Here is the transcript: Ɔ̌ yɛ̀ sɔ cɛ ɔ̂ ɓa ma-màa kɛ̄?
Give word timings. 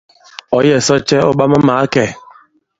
Ɔ̌ 0.55 0.59
yɛ̀ 0.67 0.81
sɔ 0.85 0.95
cɛ 1.07 1.17
ɔ̂ 1.27 1.33
ɓa 1.37 1.45
ma-màa 1.51 1.85
kɛ̄? 1.93 2.07